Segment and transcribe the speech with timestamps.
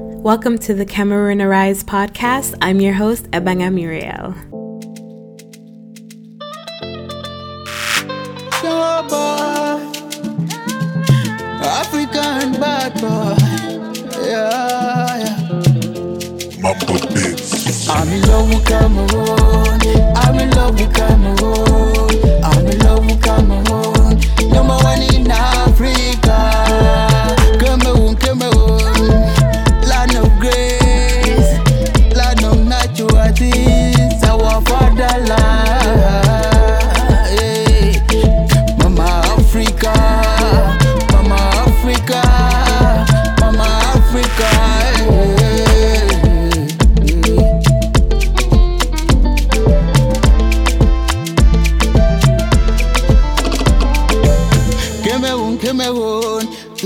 [0.00, 2.56] Welcome to the Cameroon Arise podcast.
[2.62, 4.34] I'm your host, Ebanga Muriel.
[11.62, 13.36] African bad boy.
[14.24, 15.48] Yeah, yeah.
[17.90, 19.80] I'm in love with Cameroon.
[20.16, 21.19] I'm in love with Cameroon.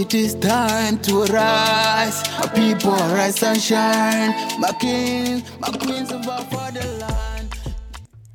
[0.05, 2.23] It is time to rise.
[2.39, 4.61] My people and shine.
[4.61, 7.55] My king, my queens of our fatherland.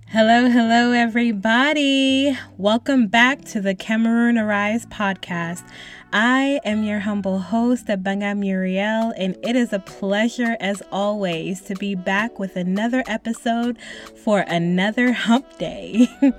[0.08, 2.36] Hello, hello, everybody.
[2.58, 5.64] Welcome back to the Cameroon Arise podcast.
[6.12, 11.76] I am your humble host, Ebanga Muriel, and it is a pleasure, as always, to
[11.76, 13.78] be back with another episode
[14.24, 16.08] for another hump day.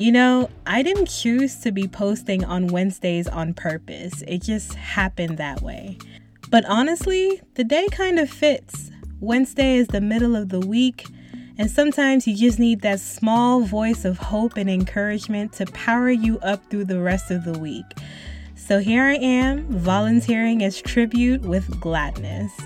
[0.00, 5.36] you know, I didn't choose to be posting on Wednesdays on purpose, it just happened
[5.36, 5.98] that way.
[6.48, 8.90] But honestly, the day kind of fits.
[9.20, 11.06] Wednesday is the middle of the week.
[11.58, 16.38] And sometimes you just need that small voice of hope and encouragement to power you
[16.38, 17.84] up through the rest of the week.
[18.56, 22.58] So here I am, volunteering as tribute with gladness.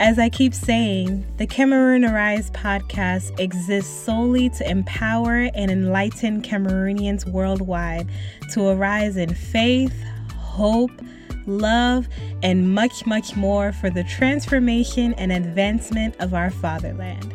[0.00, 7.30] As I keep saying, the Cameroon Arise podcast exists solely to empower and enlighten Cameroonians
[7.30, 8.08] worldwide
[8.52, 9.94] to arise in faith,
[10.38, 10.90] hope,
[11.44, 12.08] love,
[12.42, 17.34] and much, much more for the transformation and advancement of our fatherland.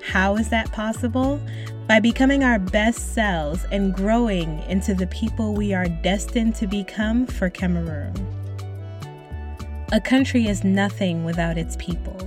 [0.00, 1.40] How is that possible?
[1.88, 7.26] By becoming our best selves and growing into the people we are destined to become
[7.26, 8.43] for Cameroon.
[9.92, 12.18] A country is nothing without its people,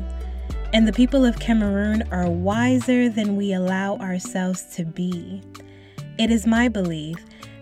[0.74, 5.42] and the people of Cameroon are wiser than we allow ourselves to be.
[6.18, 7.18] It is my belief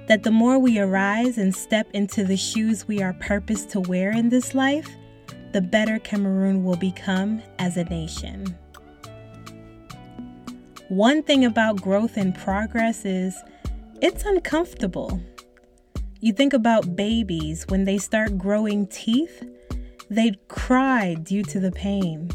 [0.07, 4.11] that the more we arise and step into the shoes we are purposed to wear
[4.11, 4.89] in this life,
[5.53, 8.55] the better Cameroon will become as a nation.
[10.89, 13.35] One thing about growth and progress is
[14.01, 15.19] it's uncomfortable.
[16.19, 19.43] You think about babies when they start growing teeth,
[20.09, 22.29] they'd cry due to the pain.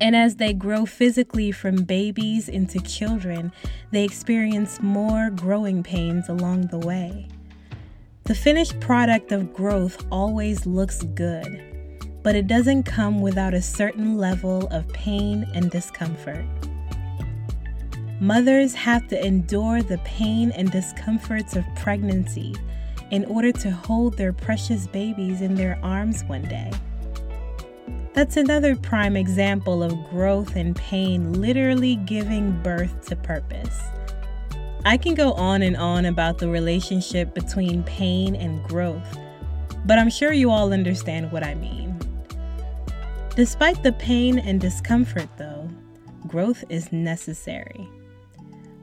[0.00, 3.52] And as they grow physically from babies into children,
[3.90, 7.28] they experience more growing pains along the way.
[8.24, 14.16] The finished product of growth always looks good, but it doesn't come without a certain
[14.16, 16.44] level of pain and discomfort.
[18.20, 22.54] Mothers have to endure the pain and discomforts of pregnancy
[23.10, 26.70] in order to hold their precious babies in their arms one day.
[28.12, 33.80] That's another prime example of growth and pain literally giving birth to purpose.
[34.84, 39.18] I can go on and on about the relationship between pain and growth,
[39.84, 41.98] but I'm sure you all understand what I mean.
[43.36, 45.68] Despite the pain and discomfort, though,
[46.26, 47.88] growth is necessary.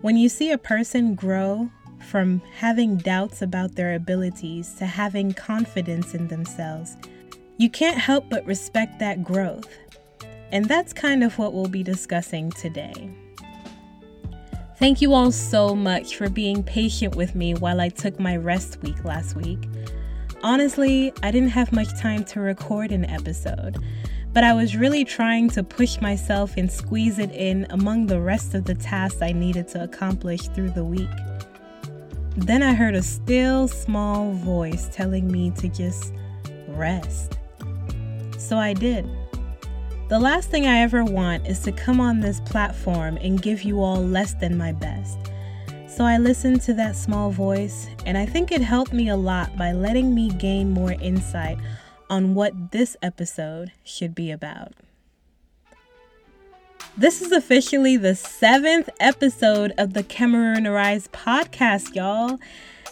[0.02, 1.70] When you see a person grow
[2.00, 6.98] from having doubts about their abilities to having confidence in themselves,
[7.58, 9.68] you can't help but respect that growth.
[10.52, 13.10] And that's kind of what we'll be discussing today.
[14.78, 18.82] Thank you all so much for being patient with me while I took my rest
[18.84, 19.68] week last week.
[20.44, 23.84] Honestly, I didn't have much time to record an episode,
[24.34, 28.54] but I was really trying to push myself and squeeze it in among the rest
[28.54, 31.10] of the tasks I needed to accomplish through the week.
[32.38, 36.14] Then I heard a still small voice telling me to just
[36.68, 37.40] rest.
[38.38, 39.10] So I did.
[40.08, 43.82] The last thing I ever want is to come on this platform and give you
[43.82, 45.18] all less than my best.
[45.88, 49.58] So I listened to that small voice, and I think it helped me a lot
[49.58, 51.58] by letting me gain more insight
[52.10, 54.74] on what this episode should be about.
[57.00, 62.40] This is officially the seventh episode of the Cameroon Arise podcast, y'all.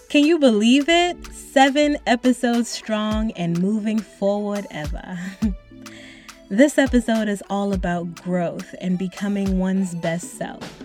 [0.10, 1.18] Can you believe it?
[1.34, 5.18] Seven episodes strong and moving forward ever.
[6.50, 10.84] this episode is all about growth and becoming one's best self.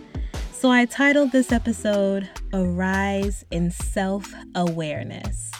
[0.52, 5.50] So I titled this episode Arise in Self Awareness.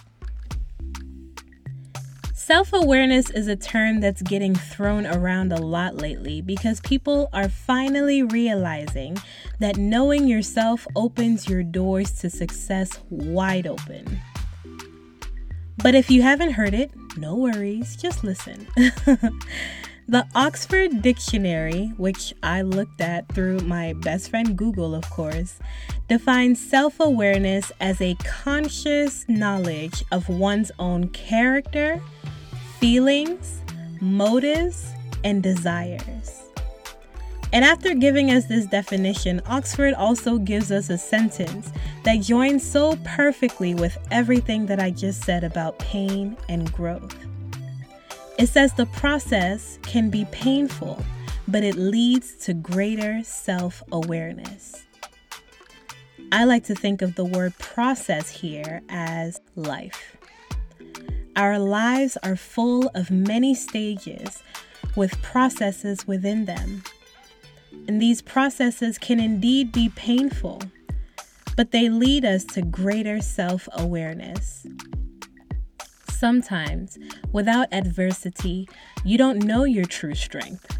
[2.50, 7.48] Self awareness is a term that's getting thrown around a lot lately because people are
[7.48, 9.16] finally realizing
[9.60, 14.20] that knowing yourself opens your doors to success wide open.
[15.76, 18.66] But if you haven't heard it, no worries, just listen.
[20.08, 25.60] the Oxford Dictionary, which I looked at through my best friend Google, of course,
[26.08, 32.02] defines self awareness as a conscious knowledge of one's own character
[32.80, 33.60] feelings,
[34.00, 34.92] motives,
[35.22, 36.42] and desires.
[37.52, 41.72] And after giving us this definition, Oxford also gives us a sentence
[42.04, 47.16] that joins so perfectly with everything that I just said about pain and growth.
[48.38, 51.04] It says the process can be painful,
[51.46, 54.86] but it leads to greater self awareness.
[56.32, 60.16] I like to think of the word process here as life.
[61.36, 64.42] Our lives are full of many stages
[64.96, 66.82] with processes within them.
[67.86, 70.60] And these processes can indeed be painful,
[71.56, 74.66] but they lead us to greater self awareness.
[76.08, 76.98] Sometimes,
[77.32, 78.68] without adversity,
[79.04, 80.78] you don't know your true strength.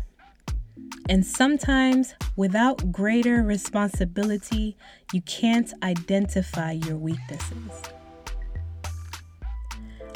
[1.09, 4.77] And sometimes, without greater responsibility,
[5.13, 7.83] you can't identify your weaknesses.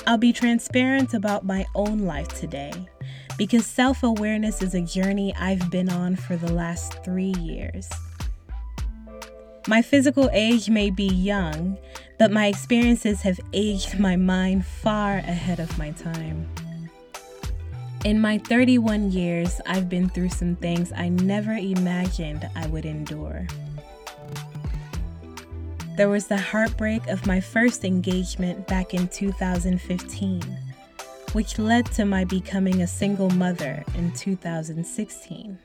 [0.06, 2.72] I'll be transparent about my own life today
[3.38, 7.88] because self awareness is a journey I've been on for the last three years.
[9.66, 11.78] My physical age may be young,
[12.18, 16.50] but my experiences have aged my mind far ahead of my time.
[18.04, 23.46] In my 31 years, I've been through some things I never imagined I would endure.
[25.96, 30.42] There was the heartbreak of my first engagement back in 2015,
[31.34, 35.56] which led to my becoming a single mother in 2016.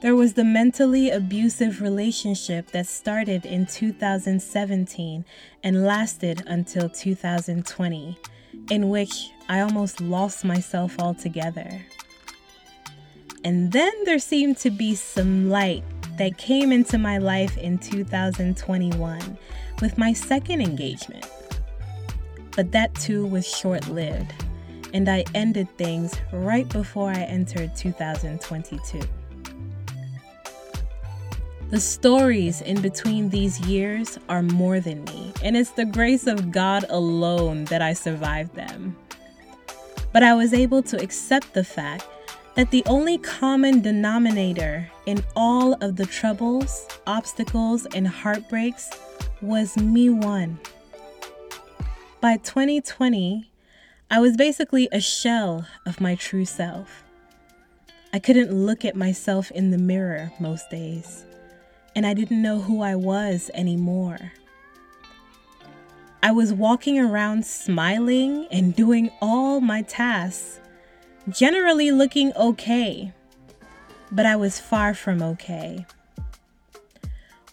[0.00, 5.26] There was the mentally abusive relationship that started in 2017
[5.62, 8.18] and lasted until 2020,
[8.70, 11.82] in which I almost lost myself altogether.
[13.44, 15.84] And then there seemed to be some light
[16.18, 19.38] that came into my life in 2021
[19.80, 21.26] with my second engagement.
[22.54, 24.32] But that too was short lived,
[24.92, 29.00] and I ended things right before I entered 2022.
[31.70, 36.50] The stories in between these years are more than me, and it's the grace of
[36.50, 38.96] God alone that I survived them.
[40.12, 42.06] But I was able to accept the fact
[42.58, 48.90] that the only common denominator in all of the troubles, obstacles, and heartbreaks
[49.40, 50.58] was me one.
[52.20, 53.48] By 2020,
[54.10, 57.04] I was basically a shell of my true self.
[58.12, 61.24] I couldn't look at myself in the mirror most days,
[61.94, 64.32] and I didn't know who I was anymore.
[66.24, 70.58] I was walking around smiling and doing all my tasks
[71.30, 73.12] generally looking okay,
[74.10, 75.86] but I was far from okay.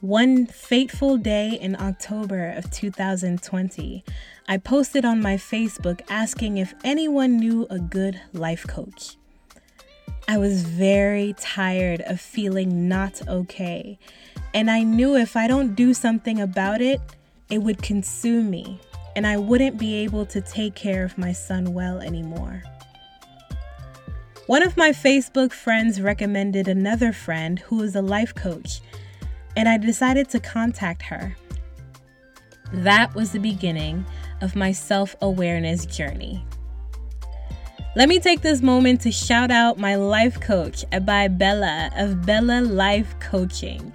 [0.01, 4.03] One fateful day in October of 2020,
[4.47, 9.17] I posted on my Facebook asking if anyone knew a good life coach.
[10.27, 13.97] I was very tired of feeling not okay,
[14.53, 17.01] and I knew if I don't do something about it,
[17.49, 18.79] it would consume me,
[19.15, 22.63] and I wouldn't be able to take care of my son well anymore.
[24.47, 28.79] One of my Facebook friends recommended another friend who is a life coach,
[29.55, 31.35] and I decided to contact her.
[32.71, 34.05] That was the beginning
[34.41, 36.45] of my self awareness journey.
[37.95, 42.61] Let me take this moment to shout out my life coach, Abai Bella of Bella
[42.61, 43.91] Life Coaching.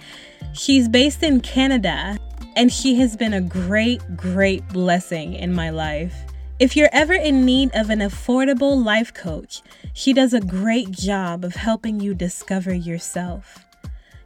[0.52, 2.18] She's based in Canada,
[2.56, 6.24] and she has been a great, great blessing in my life.
[6.58, 11.44] If you're ever in need of an affordable life coach, she does a great job
[11.44, 13.64] of helping you discover yourself.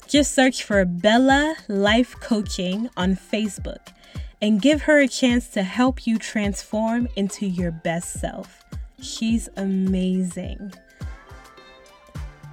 [0.06, 3.88] Just search for Bella Life Coaching on Facebook
[4.40, 8.64] and give her a chance to help you transform into your best self.
[9.00, 10.72] She's amazing.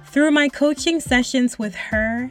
[0.06, 2.30] Through my coaching sessions with her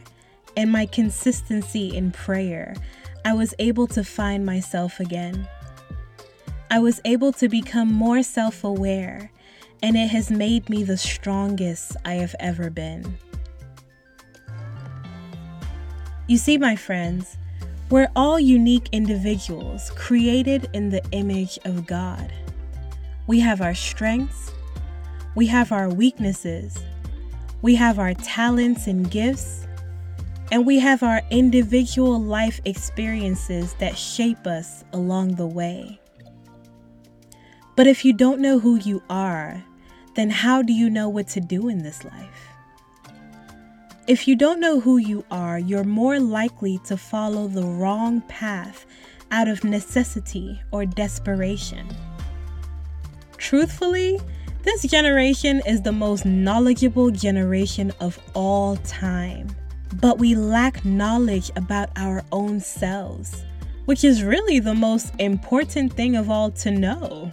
[0.56, 2.76] and my consistency in prayer,
[3.24, 5.48] I was able to find myself again.
[6.70, 9.31] I was able to become more self aware,
[9.82, 13.18] and it has made me the strongest I have ever been.
[16.28, 17.36] You see, my friends,
[17.90, 22.32] we're all unique individuals created in the image of God.
[23.26, 24.52] We have our strengths,
[25.34, 26.78] we have our weaknesses,
[27.60, 29.66] we have our talents and gifts,
[30.50, 36.00] and we have our individual life experiences that shape us along the way.
[37.76, 39.62] But if you don't know who you are,
[40.14, 42.48] then how do you know what to do in this life?
[44.06, 48.84] If you don't know who you are, you're more likely to follow the wrong path
[49.30, 51.86] out of necessity or desperation.
[53.36, 54.18] Truthfully,
[54.62, 59.48] this generation is the most knowledgeable generation of all time,
[60.00, 63.44] but we lack knowledge about our own selves,
[63.86, 67.32] which is really the most important thing of all to know.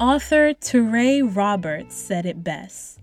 [0.00, 3.00] Author Teray Roberts said it best.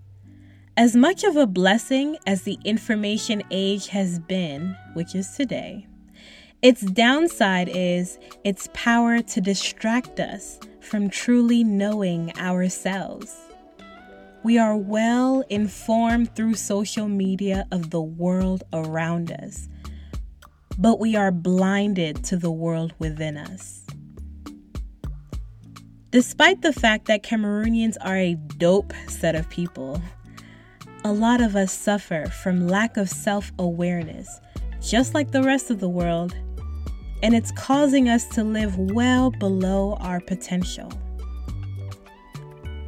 [0.78, 5.86] As much of a blessing as the information age has been, which is today,
[6.62, 13.36] its downside is its power to distract us from truly knowing ourselves.
[14.42, 19.68] We are well informed through social media of the world around us,
[20.78, 23.85] but we are blinded to the world within us.
[26.16, 30.00] Despite the fact that Cameroonians are a dope set of people,
[31.04, 34.40] a lot of us suffer from lack of self awareness,
[34.80, 36.34] just like the rest of the world,
[37.22, 40.90] and it's causing us to live well below our potential.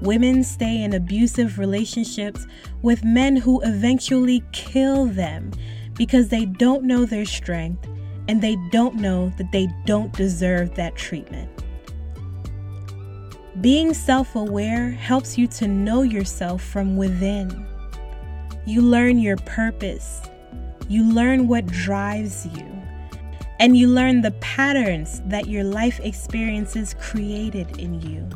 [0.00, 2.46] Women stay in abusive relationships
[2.80, 5.50] with men who eventually kill them
[5.96, 7.86] because they don't know their strength
[8.26, 11.57] and they don't know that they don't deserve that treatment.
[13.60, 17.66] Being self aware helps you to know yourself from within.
[18.64, 20.20] You learn your purpose,
[20.88, 22.66] you learn what drives you,
[23.58, 28.28] and you learn the patterns that your life experiences created in you.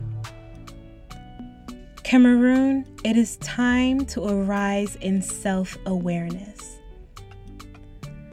[2.03, 6.79] Cameroon, it is time to arise in self awareness.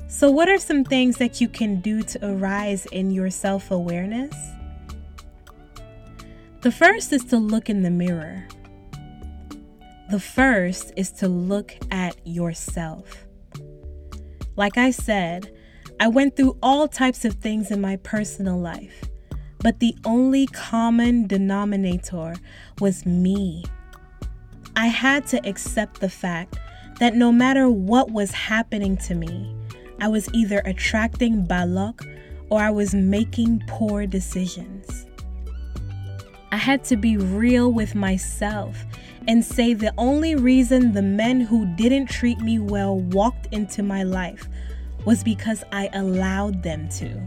[0.08, 4.49] So, what are some things that you can do to arise in your self awareness?
[6.62, 8.46] The first is to look in the mirror.
[10.12, 13.26] The first is to look at yourself.
[14.58, 15.56] Like I said,
[16.02, 19.06] I went through all types of things in my personal life,
[19.60, 22.36] but the only common denominator
[22.82, 23.64] was me.
[24.76, 26.58] I had to accept the fact
[27.00, 29.56] that no matter what was happening to me,
[30.02, 32.06] I was either attracting bad luck
[32.50, 35.06] or I was making poor decisions.
[36.60, 38.76] I had to be real with myself
[39.30, 44.04] and say the only reason the men who didn't treat me well walked into my
[44.04, 44.46] life
[45.06, 47.26] was because I allowed them to.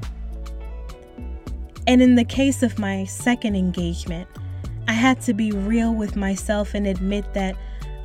[1.86, 4.28] And in the case of my second engagement,
[4.86, 7.56] I had to be real with myself and admit that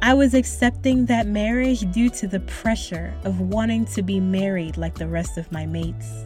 [0.01, 4.95] I was accepting that marriage due to the pressure of wanting to be married like
[4.95, 6.23] the rest of my mates.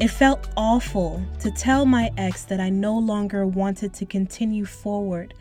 [0.00, 5.34] It felt awful to tell my ex that I no longer wanted to continue forward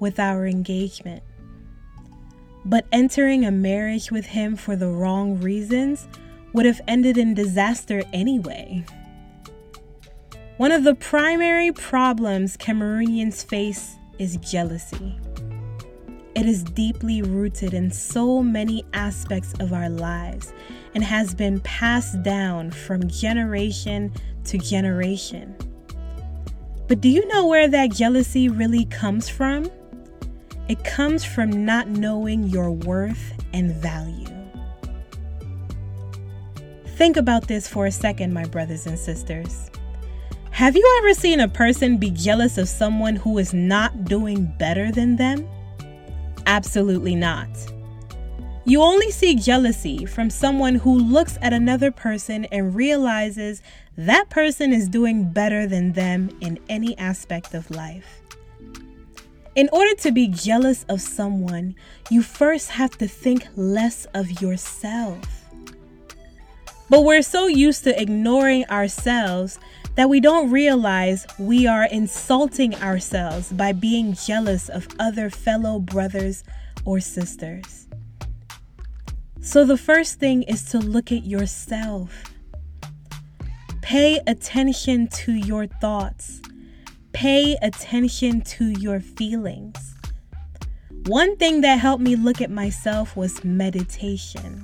[0.00, 1.22] with our engagement.
[2.64, 6.08] But entering a marriage with him for the wrong reasons
[6.52, 8.84] would have ended in disaster anyway.
[10.56, 15.18] One of the primary problems Cameroonians face is jealousy.
[16.34, 20.52] It is deeply rooted in so many aspects of our lives
[20.94, 24.12] and has been passed down from generation
[24.44, 25.56] to generation.
[26.86, 29.70] But do you know where that jealousy really comes from?
[30.68, 34.28] It comes from not knowing your worth and value.
[36.96, 39.70] Think about this for a second, my brothers and sisters.
[40.50, 44.92] Have you ever seen a person be jealous of someone who is not doing better
[44.92, 45.48] than them?
[46.46, 47.48] Absolutely not.
[48.64, 53.62] You only see jealousy from someone who looks at another person and realizes
[53.96, 58.20] that person is doing better than them in any aspect of life.
[59.56, 61.74] In order to be jealous of someone,
[62.10, 65.18] you first have to think less of yourself.
[66.88, 69.58] But we're so used to ignoring ourselves
[69.94, 76.44] that we don't realize we are insulting ourselves by being jealous of other fellow brothers
[76.84, 77.86] or sisters.
[79.40, 82.24] So, the first thing is to look at yourself.
[83.80, 86.40] Pay attention to your thoughts.
[87.12, 89.96] Pay attention to your feelings.
[91.06, 94.62] One thing that helped me look at myself was meditation.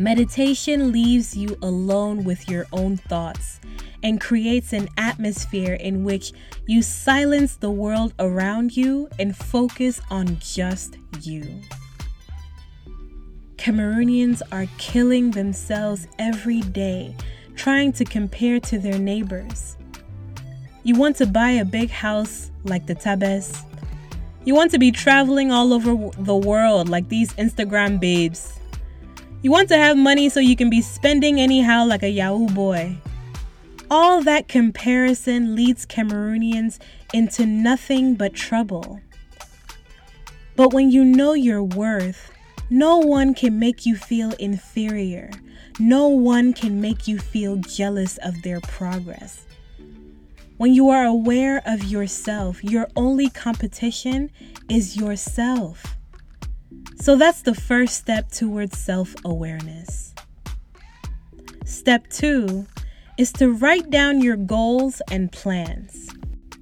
[0.00, 3.60] Meditation leaves you alone with your own thoughts
[4.02, 6.32] and creates an atmosphere in which
[6.64, 11.60] you silence the world around you and focus on just you.
[13.56, 17.14] Cameroonians are killing themselves every day
[17.54, 19.76] trying to compare to their neighbors.
[20.82, 23.66] You want to buy a big house like the Tabes.
[24.46, 28.59] You want to be traveling all over the world like these Instagram babes.
[29.42, 32.98] You want to have money so you can be spending anyhow like a Yahoo boy.
[33.90, 36.78] All that comparison leads Cameroonians
[37.14, 39.00] into nothing but trouble.
[40.56, 42.30] But when you know your worth,
[42.68, 45.30] no one can make you feel inferior.
[45.78, 49.46] No one can make you feel jealous of their progress.
[50.58, 54.30] When you are aware of yourself, your only competition
[54.68, 55.96] is yourself.
[57.00, 60.14] So that's the first step towards self awareness.
[61.64, 62.66] Step two
[63.16, 66.08] is to write down your goals and plans.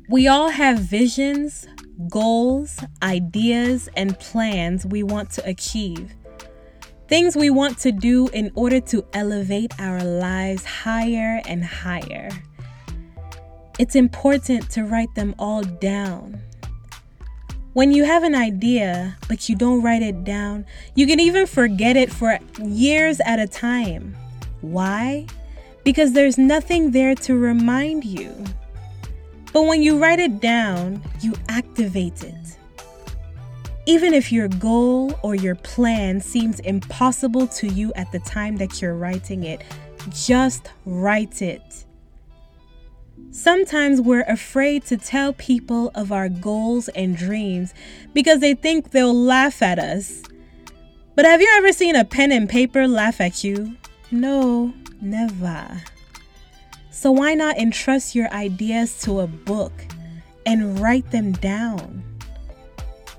[0.08, 1.66] We all have visions,
[2.08, 6.14] goals, ideas, and plans we want to achieve.
[7.08, 12.30] Things we want to do in order to elevate our lives higher and higher.
[13.78, 16.40] It's important to write them all down.
[17.75, 21.96] When you have an idea, but you don't write it down, you can even forget
[21.96, 24.16] it for years at a time.
[24.62, 25.26] Why?
[25.84, 28.32] Because there's nothing there to remind you.
[29.52, 32.34] But when you write it down, you activate it.
[33.87, 38.82] Even if your goal or your plan seems impossible to you at the time that
[38.82, 39.62] you're writing it,
[40.10, 41.84] just write it.
[43.30, 47.75] Sometimes we're afraid to tell people of our goals and dreams
[48.14, 50.23] because they think they'll laugh at us.
[51.14, 53.76] But have you ever seen a pen and paper laugh at you?
[54.11, 55.82] No, never.
[56.90, 59.73] So why not entrust your ideas to a book
[60.47, 62.02] and write them down?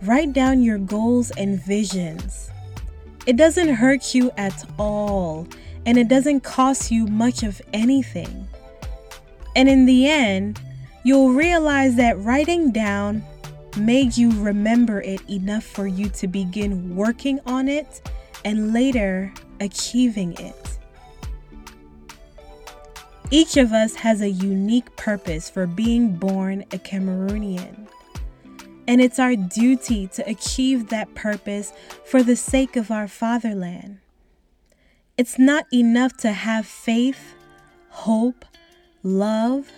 [0.02, 2.50] Write down your goals and visions.
[3.28, 5.48] It doesn't hurt you at all,
[5.86, 8.48] and it doesn't cost you much of anything.
[9.60, 10.58] And in the end,
[11.04, 13.22] you'll realize that writing down
[13.78, 18.10] made you remember it enough for you to begin working on it
[18.46, 20.78] and later achieving it.
[23.32, 27.86] Each of us has a unique purpose for being born a Cameroonian.
[28.88, 31.74] And it's our duty to achieve that purpose
[32.06, 34.00] for the sake of our fatherland.
[35.18, 37.36] It's not enough to have faith,
[37.90, 38.46] hope,
[39.04, 39.72] love,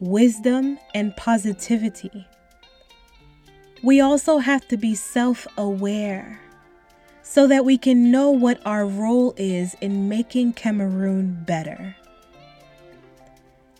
[0.00, 2.26] wisdom, and positivity.
[3.82, 6.40] We also have to be self aware
[7.22, 11.94] so that we can know what our role is in making Cameroon better.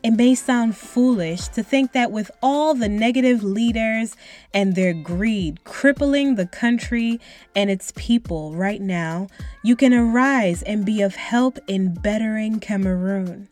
[0.02, 4.14] It may sound foolish to think that with all the negative leaders
[4.54, 7.20] and their greed crippling the country
[7.56, 9.26] and its people right now,
[9.64, 13.48] you can arise and be of help in bettering Cameroon.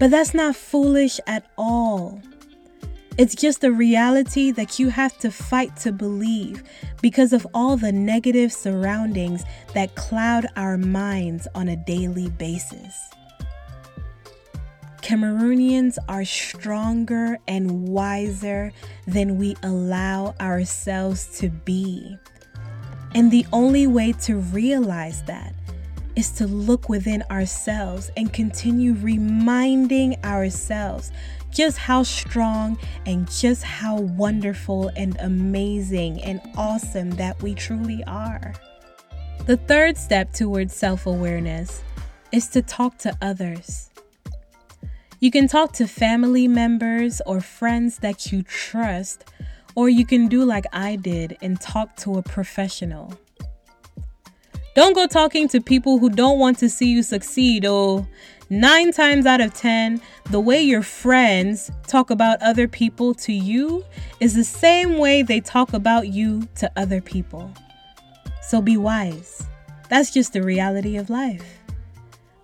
[0.00, 2.22] But that's not foolish at all.
[3.18, 6.62] It's just a reality that you have to fight to believe
[7.02, 13.10] because of all the negative surroundings that cloud our minds on a daily basis.
[15.02, 18.72] Cameroonians are stronger and wiser
[19.06, 22.16] than we allow ourselves to be.
[23.14, 25.54] And the only way to realize that
[26.16, 31.12] is to look within ourselves and continue reminding ourselves
[31.50, 38.54] just how strong and just how wonderful and amazing and awesome that we truly are.
[39.46, 41.82] The third step towards self awareness
[42.30, 43.90] is to talk to others.
[45.18, 49.24] You can talk to family members or friends that you trust,
[49.74, 53.18] or you can do like I did and talk to a professional.
[54.74, 58.06] Don't go talking to people who don't want to see you succeed, or
[58.50, 63.84] nine times out of ten, the way your friends talk about other people to you
[64.20, 67.52] is the same way they talk about you to other people.
[68.42, 69.44] So be wise.
[69.88, 71.58] That's just the reality of life.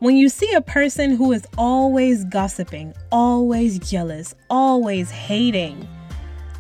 [0.00, 5.88] When you see a person who is always gossiping, always jealous, always hating,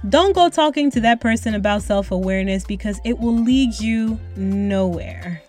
[0.08, 5.42] don't go talking to that person about self awareness because it will lead you nowhere.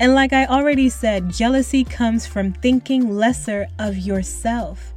[0.00, 4.94] And like I already said, jealousy comes from thinking lesser of yourself.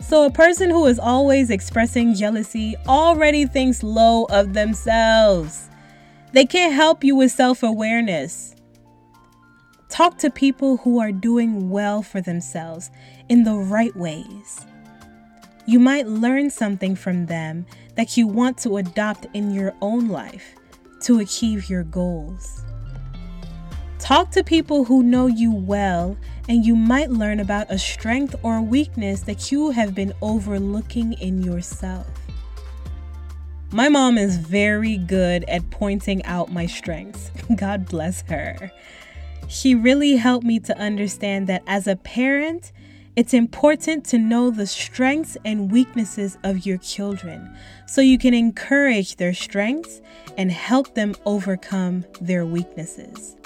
[0.00, 5.68] So a person who is always expressing jealousy already thinks low of themselves.
[6.32, 8.54] They can't help you with self awareness.
[9.90, 12.90] Talk to people who are doing well for themselves
[13.28, 14.64] in the right ways.
[15.66, 20.54] You might learn something from them that you want to adopt in your own life
[21.02, 22.64] to achieve your goals.
[24.00, 26.16] Talk to people who know you well,
[26.48, 31.42] and you might learn about a strength or weakness that you have been overlooking in
[31.42, 32.06] yourself.
[33.70, 37.30] My mom is very good at pointing out my strengths.
[37.56, 38.72] God bless her.
[39.48, 42.72] She really helped me to understand that as a parent,
[43.16, 47.54] it's important to know the strengths and weaknesses of your children
[47.86, 50.00] so you can encourage their strengths
[50.38, 53.36] and help them overcome their weaknesses.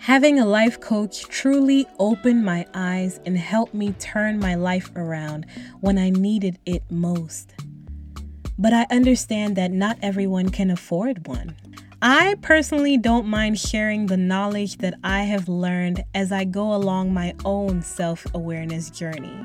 [0.00, 5.44] Having a life coach truly opened my eyes and helped me turn my life around
[5.80, 7.52] when I needed it most.
[8.58, 11.56] But I understand that not everyone can afford one.
[12.00, 17.12] I personally don't mind sharing the knowledge that I have learned as I go along
[17.12, 19.36] my own self awareness journey.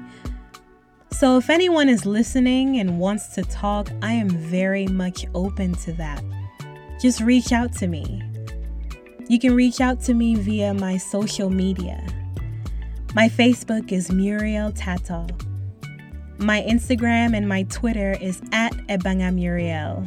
[1.11, 5.93] So, if anyone is listening and wants to talk, I am very much open to
[5.93, 6.23] that.
[7.01, 8.21] Just reach out to me.
[9.29, 12.05] You can reach out to me via my social media.
[13.15, 15.27] My Facebook is Muriel Tato.
[16.39, 20.05] My Instagram and my Twitter is at Ebanga Muriel.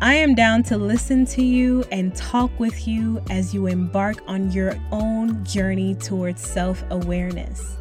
[0.00, 4.52] I am down to listen to you and talk with you as you embark on
[4.52, 7.76] your own journey towards self awareness.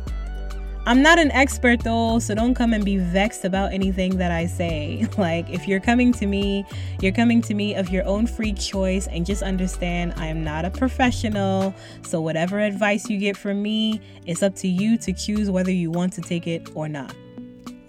[0.89, 4.47] I'm not an expert though, so don't come and be vexed about anything that I
[4.47, 5.07] say.
[5.19, 6.65] Like, if you're coming to me,
[6.99, 10.65] you're coming to me of your own free choice, and just understand I am not
[10.65, 11.75] a professional.
[12.01, 15.91] So, whatever advice you get from me, it's up to you to choose whether you
[15.91, 17.13] want to take it or not.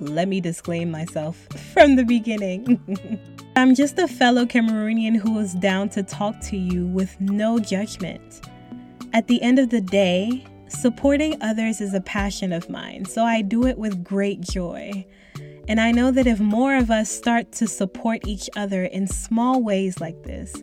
[0.01, 2.79] Let me disclaim myself from the beginning.
[3.57, 8.43] I'm just a fellow Cameroonian who is down to talk to you with no judgment.
[9.15, 13.43] At the end of the day, supporting others is a passion of mine, so I
[13.43, 15.07] do it with great joy.
[15.69, 19.63] And I know that if more of us start to support each other in small
[19.63, 20.55] ways like this,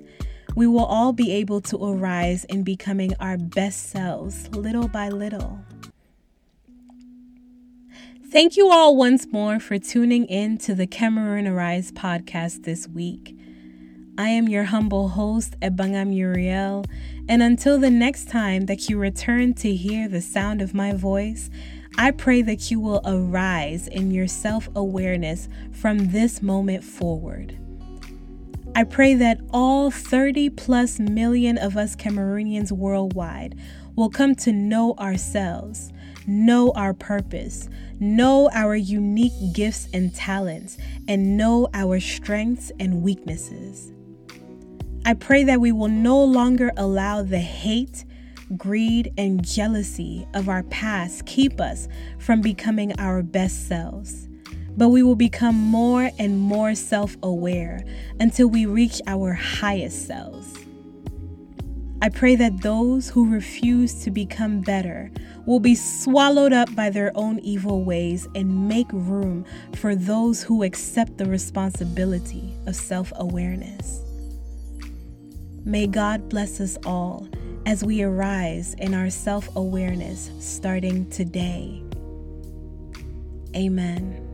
[0.56, 5.60] we will all be able to arise in becoming our best selves little by little.
[8.32, 13.37] Thank you all once more for tuning in to the Cameroon Arise podcast this week.
[14.19, 16.86] I am your humble host, Ebanga Muriel,
[17.30, 21.51] and until the next time that you return to hear the sound of my voice,
[21.99, 27.60] I pray that you will arise in your self awareness from this moment forward.
[28.75, 33.56] I pray that all 30 plus million of us Cameroonians worldwide
[33.95, 35.91] will come to know ourselves
[36.30, 37.69] know our purpose,
[38.01, 40.77] know our unique gifts and talents,
[41.08, 43.93] and know our strengths and weaknesses.
[45.08, 48.04] I pray that we will no longer allow the hate,
[48.58, 51.88] greed, and jealousy of our past keep us
[52.20, 54.28] from becoming our best selves.
[54.76, 57.86] But we will become more and more self aware
[58.20, 60.54] until we reach our highest selves.
[62.02, 65.10] I pray that those who refuse to become better
[65.46, 69.46] will be swallowed up by their own evil ways and make room
[69.78, 74.07] for those who accept the responsibility of self awareness.
[75.67, 77.27] May God bless us all
[77.65, 81.84] as we arise in our self awareness starting today.
[83.53, 84.27] Amen.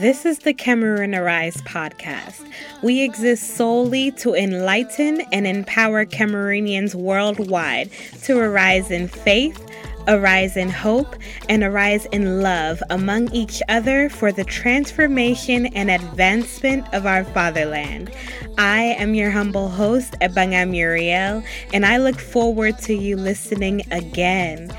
[0.00, 2.50] This is the Cameroon Arise podcast.
[2.82, 7.90] We exist solely to enlighten and empower Cameroonians worldwide
[8.22, 9.62] to arise in faith,
[10.08, 11.14] arise in hope,
[11.50, 18.10] and arise in love among each other for the transformation and advancement of our fatherland.
[18.56, 21.42] I am your humble host, Ebanga Muriel,
[21.74, 24.74] and I look forward to you listening again.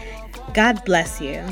[0.55, 1.43] God bless you.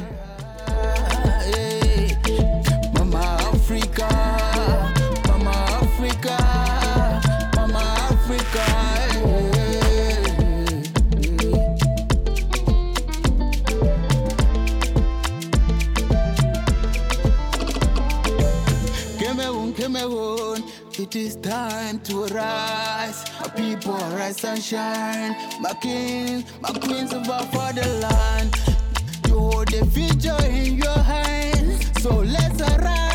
[20.03, 23.23] It is time to rise.
[23.39, 25.35] My people rise and shine.
[25.61, 28.55] My kings, my queens of our fatherland.
[29.27, 32.01] You hold the future in your hands.
[32.01, 33.10] So let's arise